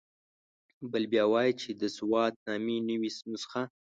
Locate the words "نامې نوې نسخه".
2.47-3.61